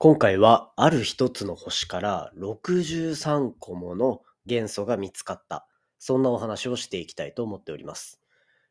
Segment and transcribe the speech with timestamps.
[0.00, 5.66] 今回はある一つの星から63個もの元素が見つかった。
[5.98, 8.20] そんなお話をしていきたいと思っております。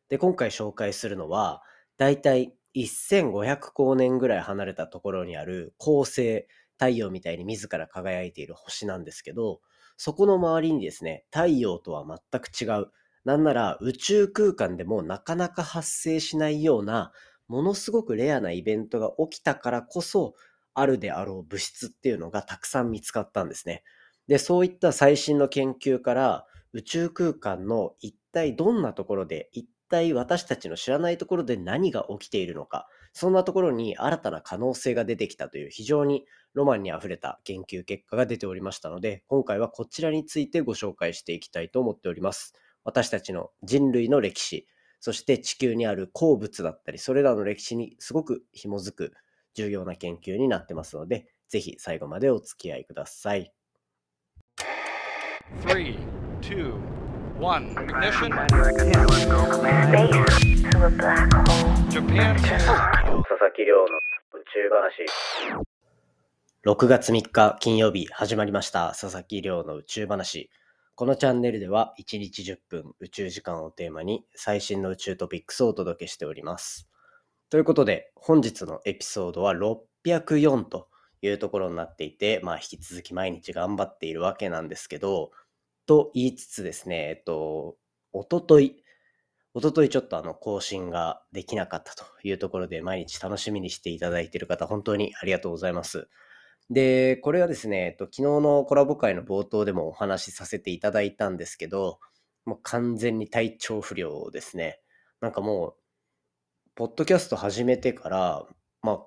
[0.08, 1.64] で、今回紹介するのは、
[1.98, 6.48] だいたい1500光年ぐらい離れたところにある恒星、
[6.80, 9.60] 太陽みたいに自ら輝いている星なんですけど、
[9.98, 12.88] そこの周りにですね、太陽とは全く違う。
[13.26, 17.12] なんなら宇宙空間でもなかなか発生しないような、
[17.50, 20.34] ものすごくレアなイベントが起きたからこそ、
[20.80, 23.84] あるであろう物質っていうのがたくさん見つかったんですね。
[24.28, 42.54] で、そういった最新の研究から宇宙空間の一体どんなところで、一体私たちの知らないところで何が起きているのか、そんなところに新たな可能性が出てきたという非常にロマンにあふれた研究結果が出ておりましたので、今回はこちらについてご紹介していきたいと思っております。
[42.84, 44.68] 私たちの人類の歴史、
[45.00, 49.14] そして地球にある鉱物だったり、それらの歴史にすごく紐づく
[49.58, 53.52] 重要な研究になってますので、ぜひ最後までお付き合いください。
[55.66, 55.98] Three,
[56.42, 56.74] two,
[57.40, 57.74] one.
[57.74, 58.30] Ignition.
[58.34, 58.62] Space
[60.62, 61.90] to a black hole.
[61.90, 62.38] Japan.
[62.38, 65.66] 佐々木亮の宇宙話。
[66.64, 70.52] 6月3日金曜日始まりました佐々木亮の宇宙話。
[70.94, 76.90] このチャンネルでは1日10分宇宙時間をテーマに最新の宇宙トピックスをお届けしております。
[77.50, 80.90] ということで本日のエピソードは604と
[81.22, 85.32] いうところになっていて、まあ引き続き毎日頑張っているわけなんですけど、
[85.86, 87.78] と言いつつですね、えっと、
[88.12, 88.84] おととい、
[89.54, 96.10] おとといちょっとあの更新ができなかったというところで毎日楽しみにしていただいている方本当にありがとうございます。
[96.70, 102.00] で、これはですね、えっと、昨日のコラボ会の冒頭でもお話しさせていただいたんですけど、
[102.46, 104.82] もう完全に体調不良ですね。
[105.22, 105.77] なんかもう、
[106.78, 108.46] ポッドキャスト始めてから、
[108.84, 109.00] まあ、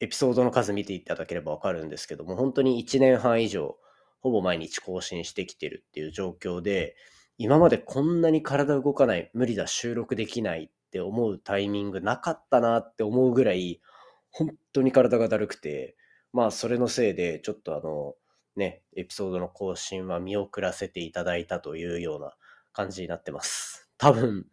[0.00, 3.76] エピソードの数見ていただければわかるんですけども、本当に1年半以上、
[4.22, 6.96] ほぼ毎日更新してきてるっていう状況で、
[7.36, 13.82] 今までこんなに体動かない、無理だ、収録できないって思うタイミングなかったなって思うぐらい、
[14.30, 15.96] 本当に体がだるくて、
[16.32, 18.14] まあそれのせいで、ちょっとあの、
[18.56, 22.32] ね、エピソードの更新は見送らせていただいたというような
[22.72, 23.90] 感じになってます。
[23.98, 24.46] 多分、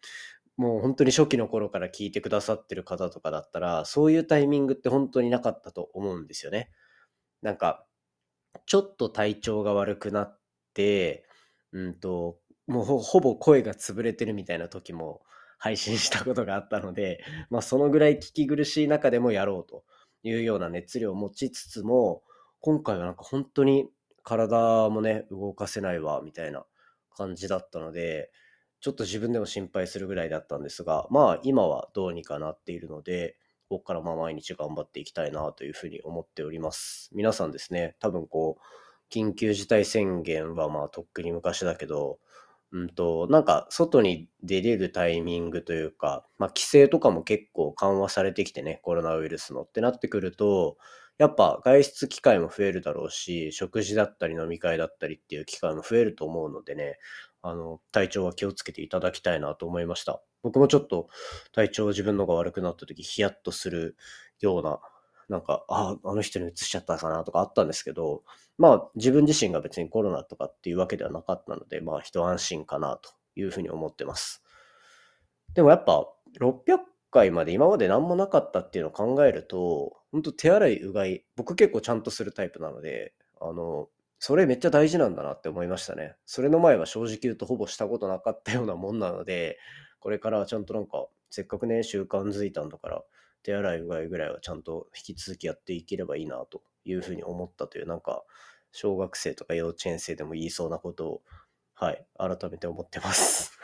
[0.58, 6.72] もう本当に初期の頃から聞いてくださってる方とかだったら、そういうタイミングって本当になかったと思うんですよね。
[7.42, 7.86] なんか、
[8.66, 10.40] ちょっと体調が悪くなっ
[10.74, 11.26] て、
[11.72, 15.22] うんと、もうほほぼ声が潰れてるみたいな時も
[15.58, 19.84] 配信したことがあったので、まあそのぐらい聞き苦しい中でもやろうと
[20.24, 22.24] いうような熱量を持ちつつも、
[22.60, 23.90] 今回はなんか本当に
[24.24, 26.66] 体もね、動かせないわ、みたいな
[27.16, 28.32] 感じだったので、
[28.82, 33.38] ちょっと自分でも心配するぐらいだったんですが、まあ今はどうにかなっているので、
[33.70, 37.10] ここからまあ毎日頑張っていきたいなというふうに思っております。
[37.14, 42.20] 皆さんですね、多分こう、緊急事態宣言はまあとっくに昔だけど、
[42.72, 50.78] うんと、なんか外に出れるタイミングというか、まあ規制とかも結構緩和されてきてね、コロナウイルスのってなってくると、
[51.18, 56.98] やっぱ外出機会も増えるだろうし、食事だったり飲み会だったりっていう機会も増えると思うのでね、
[57.42, 60.22] あの、体調は気をつけていただきたいなと思いました。
[60.44, 61.10] 僕もちょっと
[61.54, 63.96] 体調自分のが悪くなった時ヒヤッとする
[64.40, 64.80] ような、
[65.30, 68.24] なんか、あ、ああの人に移しちゃったかなとかあったんですけど、
[68.58, 74.44] まあ自分自身が別にコロナとかっていうわけではなかったので、まあ一安心かなというふうに思ってます。
[75.54, 76.06] でもやっぱ
[76.40, 76.80] 600
[77.12, 83.90] 回まで今まで何もなかったっていうのを考えると、本当手洗いうがい、僕結構ちゃんとするタイプなので、あの、
[84.24, 86.16] それめっちゃ大事なんだなって思いましたね。
[86.28, 89.58] それの前は正直言うとほぼしたことなかったようなもんなので、
[90.00, 93.04] これからはちゃんとなんか、せっかくね、習慣づいたんだから、
[93.42, 98.24] 手洗いうがいぐらいはちゃんと引き続きやっていければいいなというふうに思ったという、なんか、
[98.72, 101.22] 小学生とか幼稚園生でも言いそうなことを、
[101.74, 103.58] はい、改めて思ってます。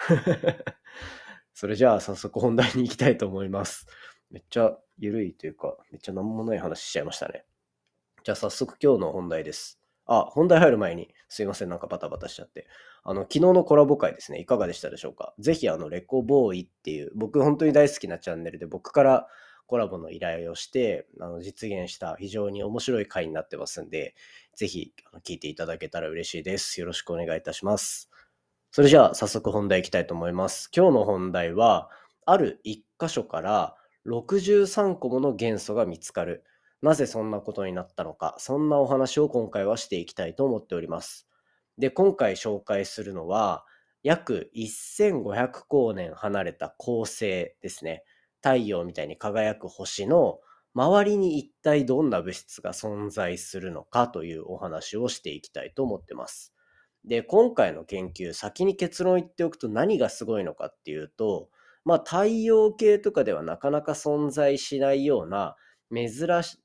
[1.54, 3.86] それじゃあ早速本題に行きたいと思います。
[4.32, 7.46] めっちゃ緩いというか、めっちゃなんもない話しちゃいましたね。
[8.24, 9.80] じゃあ早速今日の本題です。
[10.08, 12.68] あ、本題入る前に、すいません、なんかバタバタしちゃって。
[13.04, 15.34] あの、昨日のコラボ会ですね、いかがでしたでしょうか？
[15.40, 19.28] ぜひ、あの、レコボーイっていう、僕本当に大好きなチャンネルで、僕から
[19.68, 24.16] コラボの依頼をして、あの、実現した非常に面白い回になってますんで、
[24.56, 26.80] ぜひ、あの聞いていただけたら嬉しいです。
[26.80, 28.10] よろしくお願いいたします。
[28.72, 30.70] それじゃあ、早速本題いきたいと思います。
[30.76, 31.90] 今日の本題は、
[32.26, 33.76] ある一箇所から
[34.06, 36.44] 63個もの元素が見つかる。
[36.82, 41.28] なぜそんなことになったのか、そんなお話を今回はしていきたいと思っております。
[41.78, 43.66] で、今回紹介するのは、
[44.04, 48.04] 約1500光年離れた恒星ですね。
[48.42, 50.40] 太陽みたいに輝く星の
[50.74, 56.54] 周りに一体どんな物質が存在するのかというお話をしていきたいと思ってます。
[57.04, 61.50] で、今回の研究、先に結論言っておくと何がすごいのかっていうと、
[61.84, 65.56] まあ太陽系とかではなかなか存在しないような
[65.92, 66.12] 珍
[66.44, 66.60] し、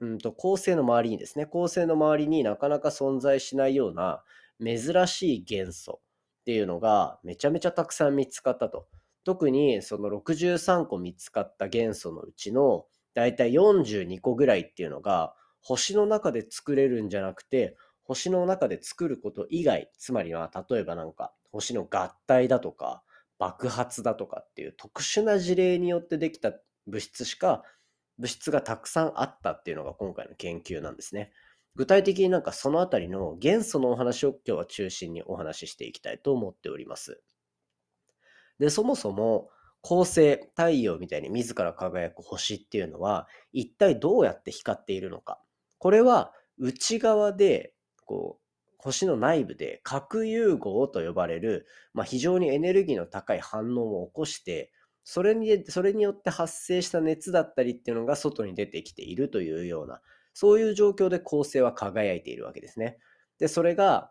[0.00, 4.22] うんと恒星の周りにですね、恒星の周りになかなか存在しないような
[4.60, 6.00] 珍しい元素
[6.40, 8.86] っていうのがめちゃめちゃたくさん見つかったと。
[9.24, 23.02] 特にその63個見つかった元素のうちのだいたい42個ぐらいっていうのが星の中で作れるんじゃなくて星の中で作ること以外つまりは例えばなんか星の合体だとか
[23.38, 26.52] 爆発だとかっていう特殊な事例によってできた
[26.86, 27.64] 物質しか
[28.18, 31.32] 物質がたくさんあったっていうのが今回の研究なんですね。
[31.74, 37.20] 具体的になんかそのあたりの元素のお話を今日は中心にお話ししていきたいと思っております。
[38.58, 39.50] で、そもそも
[39.82, 45.38] 恒星、太陽みたいに自ら輝く星っていうのは一体どうやって光っているのか。
[45.78, 47.74] これは内側で
[48.06, 48.46] こう
[48.78, 54.72] 星の内部で核融合と呼ばれる、まあ、非常にエネルギーの高い反応を起こして
[55.08, 60.00] それにそれによって発生した熱だったりっていうのが外に出てきているというような
[60.34, 62.98] そういう状況で恒星は輝いているわけですね。
[63.38, 64.10] でそれが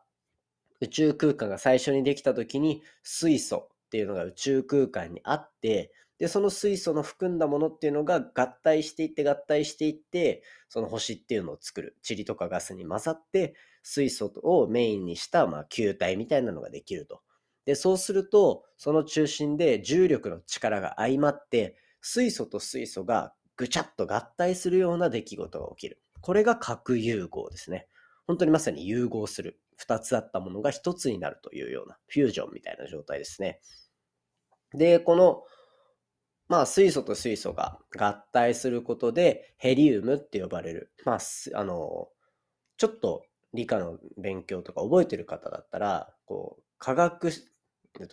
[0.79, 13.53] 宇宙空間が最初にできた時に水素っていうのが宇宙空間にあってでその水素の含んだものっていうのが合体していって合体していってその星っていうのを作る塵とかガスに混ざって
[13.83, 17.19] 水素をメインにしたまあ球体みたいなのができると。
[17.65, 26.01] でそうするとその中心で重力の力が相まって水素と水素がぐちゃっと合体するような出来事が起きる。
[26.21, 27.87] これが核融合ですね。
[28.27, 29.59] 本当にまさに融合する。
[29.77, 33.59] 2つあったものが1つになるというようなフュージョンみたいな状態ですね。
[34.73, 35.43] で、この、
[36.47, 40.91] まあ、水素と水素が合体することでヘリウムって呼ばれる。
[41.05, 41.19] まあ、
[41.55, 42.09] あの、
[42.77, 47.31] ちょっと理科の勉強とか覚えてる方だったら、こう、化学、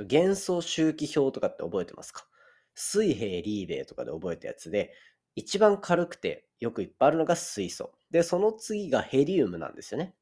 [0.06, 2.26] 元素周期表とかって覚えてますか？
[2.74, 4.92] 水平リーベイとかで覚えたやつで、
[5.34, 7.92] 一番軽くてよくいっぱいあるのが水素。
[8.10, 10.14] で、その次がヘリウムなんですよね。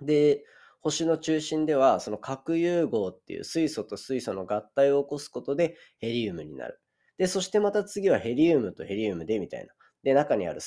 [0.00, 0.44] で、
[0.80, 6.80] 星の中心では、その核融合っていう水素と水素の合体を起こすことでヘリウムになる。
[7.18, 9.72] で、そしてまた次はヘリウムとヘリウムでみたいな。
[10.02, 10.60] で、中にある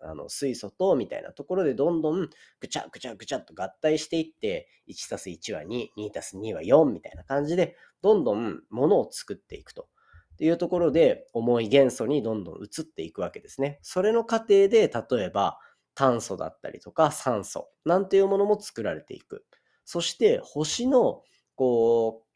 [0.00, 2.28] あの水素とみたいなところでどんどん
[2.60, 9.88] ぐちゃぐちゃぐちゃっと合体していって、1たす1は2、2たす2は4みたいな感じで、どんどんものを作っていくと。
[10.34, 13.78] っていうところで重い元素にどんどん移っていくわけですね。
[13.82, 15.58] それの過程で例えば
[15.94, 19.44] 炭素だったりとか酸素なんていうものも作られていく。
[19.84, 21.22] そして星の
[21.56, 22.29] こう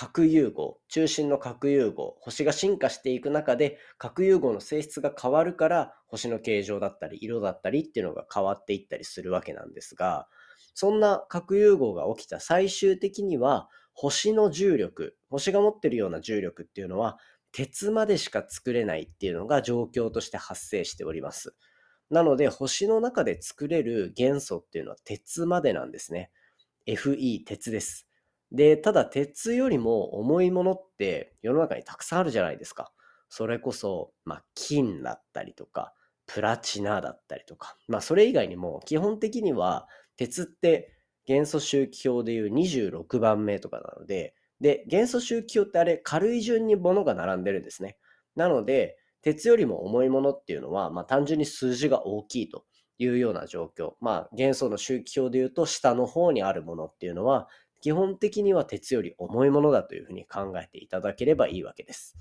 [0.00, 10.28] 核融合、中心の核融合、星が進化していく中で核融合の性質が変わるから星の形状だったり色だったりっていうのが変わっていったりするわけなんですが、
[10.72, 17.18] そんな核融合が起きた最終的には星の重力、星が持ってるような重力っていうのは
[17.50, 21.56] 鉄までしか作れないっていうのが状況として発生しております。
[22.08, 26.30] なので星の中で作れる元素っていうのは鉄までなんですね。
[26.86, 28.07] Fe 鉄です。
[28.52, 32.92] で、ただ鉄よりも重いものって世の中にたくさんあるじゃないですか。
[33.28, 35.92] それこそ、まあ、金だったりとか、
[36.26, 40.92] プラチナだったりとか、まあ、それ以外にも基本的には鉄って
[41.26, 47.96] 元素周期表でいう26番目とかなので、で、元素周期表ってあれ軽い順に物が並んでるんですね。
[48.34, 52.64] なので、鉄よりも重いものっていうのは、まあ、単純に数字が大きいと
[52.98, 53.92] いうような状況。
[54.00, 57.48] まあ、元素の周期表でいうと下の方にあるものっていうのは、
[57.80, 62.16] 基本的には鉄より重いものだというふうに考えていただければいいわけです。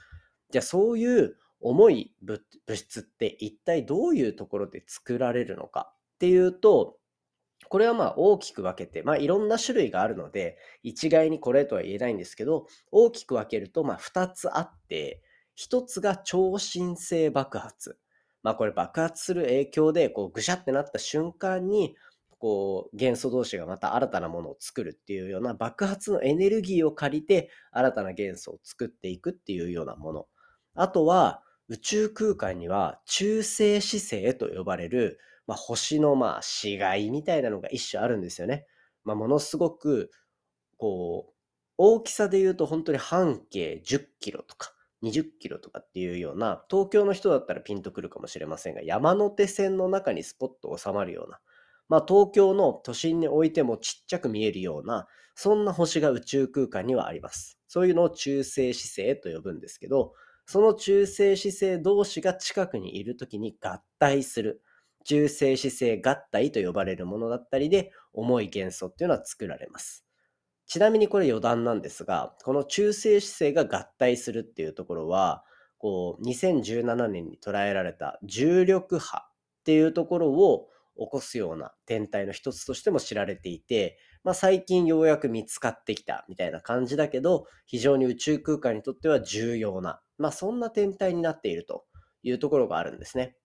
[0.51, 2.41] じゃあそういう重い物
[2.75, 6.97] 質って一体どういうところで作られるのかっていうと、
[7.69, 15.21] これはまあ大きく分けて、まあいろんな種類があるので、一概にこれとは言えないんですけど、大きく分けるとまあ2つあって、
[15.57, 17.97] 1つが超新星爆発。
[18.43, 21.95] まあこれ爆発する影響で、こうぐしゃってなった瞬間に、
[22.39, 30.27] こう元素同士がまた新たなものを作るっていうような爆発のエネルギーを借りて新たな元素を作っていくっていうようなもの。
[30.75, 38.65] あとは宇宙空間には中性子星と呼ばれる、まあ、星のまあ死骸みたいなのが一種あるんですよね。
[39.03, 40.11] まあ、ものすごく
[40.77, 41.33] こう
[41.77, 51.39] 大きさで言うと本当に半径10キロとか20キロとかっていうような東京の人だったらピンとくるかもしれませんが山手線の中にスポッと収まるような
[51.89, 57.59] まあ、東京の都心においてもちっちゃく見えるような、そんな星が宇宙空間にはあります。
[57.67, 60.13] そういうのを中性子星と呼ぶんですけど、
[60.45, 64.61] その中性子星同士が近くにいるときに合体する。
[65.03, 70.05] 中性子星合体と呼ばれるものだったりで、重い元素っていうのは作られます。
[70.65, 75.45] ちなみにこれ余談なんですが、この中性子星が合体するっていうところは、
[75.77, 79.31] こう、2017年に捉えられた重力波っ
[79.63, 80.67] ていうところを
[80.99, 91.85] 起こすような天体の一つとしても知られていて、まあ、最近ようやく見つかってきたみたいな感じだけど、非常に宇宙空間にとっては重要な、まあ、そんな天体になっていると
[92.23, 93.35] いうところがあるんですね。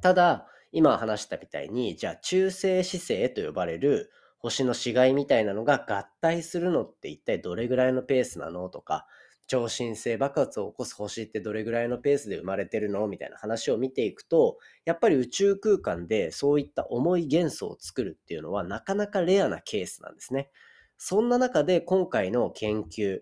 [0.00, 9.06] ただ、今話したみたいに、じゃあ中性子星と呼ばれる星の死骸みたいなのが合体するのって一体どれぐらいのペースなのとか、
[9.46, 13.06] 超新星爆発を起こす星ってどれぐらいのペースで生まれてるの？
[13.06, 20.50] みたいな話を見ていくと、やっぱり宇宙空間でそういった重い元素を作るっていうのはなかなかレアなケースなんですね。
[20.98, 23.20] そんな中で今回の研究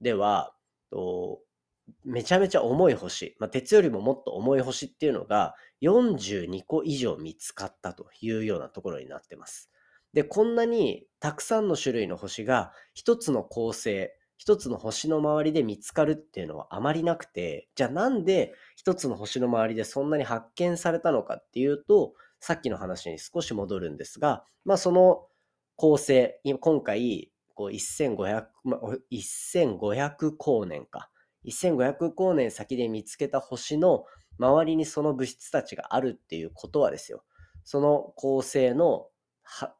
[0.00, 0.54] では、
[0.90, 1.40] と
[2.04, 9.70] めちゃめちゃ重い星、まあ、鉄よりももっと重い星っていうのが42個以上見つかったというようなところになってます。
[10.12, 25.26] で、こんなにたくさんの種類の星が一つの構成、一つの星の周りで見つかるっていうのはあまりなくて、じゃあなんで一つの星の周りでそんなに発見されたのかっていうと、さっきの話に少し戻るんですが、まあその
[25.76, 28.46] 構成、今回、こう1500、
[29.12, 31.10] 1500光年か。
[31.46, 34.04] 1500光年先で見つけた星の
[34.38, 37.24] 周りにその物質たちがあるっていうことはですよ。
[37.64, 39.08] その構成の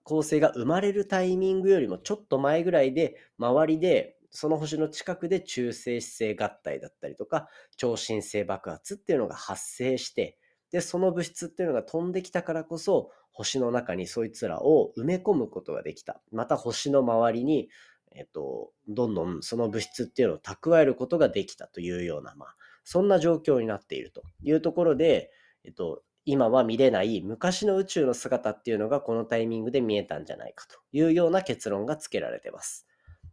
[0.04, 10.36] 構成が生まれるタイミングよりもちょっと前ぐらいで周りでその星の近くで中性子星合体だったりとか超新星爆発っていうのが発生して
[10.70, 17.70] でその物質っていうのが飛んできたからこそ星の中にそいつらを埋め込むことができたまた星の周りに、
[18.14, 25.30] えっと、どんどんその物質っていうのを蓄えることができたというような、まあ、そんな状況になっているというところで、
[25.64, 32.86] えっと、今は見れない昔の宇宙の姿っていうのがこのタイミングで見えたんじゃないかというような結論がつけられてます。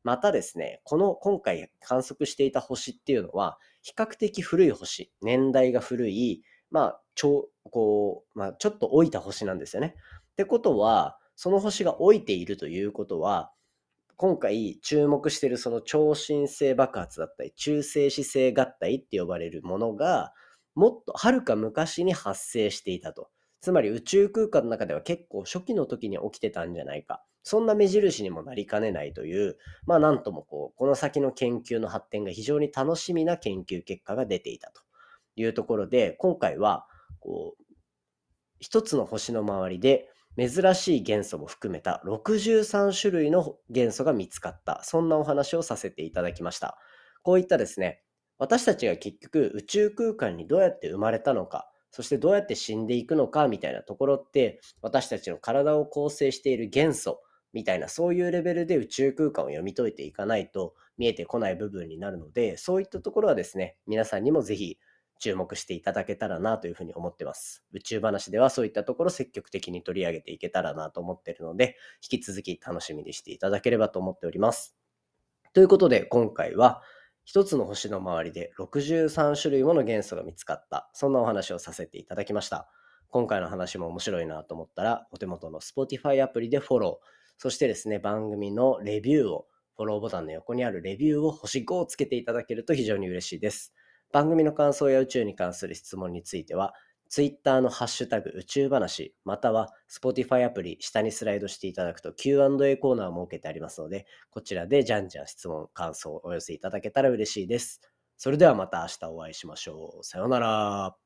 [0.04, 9.96] またですね、この今回観測していた星っていうのは比較的古い星、年代が古い、まあ、ちょこう、まあ、ちょっと老いた星なんですよね。
[10.32, 13.52] ってことは、その星が老いているということは、
[14.16, 20.34] 今回注目しているその超新星爆発だったり、中性子星合体って呼ばれるものが、
[20.76, 23.30] もっとはるか昔に発生していたと。
[23.62, 27.24] つまり宇宙空間の中では結構初期の時に起きてたんじゃないか。
[27.44, 34.82] そんな目印にもなりかねないという、まあなんともこう、この先の研究の発展が非常に楽しみな研究結果が出ていたと
[35.36, 36.88] いうところで、今回は、
[37.20, 37.64] こう、
[38.60, 44.82] 一つの星の周りで珍しい元素も含めた63種類の元素が見つかった。
[44.84, 46.78] そんなお話をさせていただきました。
[47.24, 48.02] こういったですね、
[48.38, 57.20] 私たちが結局宇宙空間にどうやって生まれたのか、そしてどうやって死んでいくのかみたいなところって、私たちの体を構成している元素
[57.54, 64.80] みたいな、そういうレベルで宇宙空間を読み解いていかないと見えてこない部分になるので、そういったところはですね、皆さんにもぜひ
[65.20, 67.64] 注目していただけたらなというふうに思ってます。
[67.72, 74.76] 宇宙話ではそういったところ積極的に取り上げていけたらなと思ってるので、引き続き楽しみにしていただければと思っております。
[75.54, 76.82] ということで、今回は、
[77.26, 80.90] 一つの星の周りで63種類もの元素が見つかった。
[80.92, 82.70] そんなお話をさせていただきました。
[83.08, 93.74] 今回の話も面白いなと思ったら、お手元の Spotify アプリでフォロー、そしてですね、番組のレビューを、フォローボタンの横にあるレビューを星5をつけていただけると非常に嬉しいです。
[94.12, 96.74] 番組の感想や宇宙に関する質問については、
[97.10, 107.82] Twitter のハッシュタグ宇宙話、または Spotify アプリ下にスライドしていただくと Q&A コーナーを設けてありますので、こちらでじゃんじゃん質問、感想をお寄せいただけたら嬉しいです。
[108.18, 110.04] それではまた明日お会いしましょう。
[110.04, 111.03] さようなら。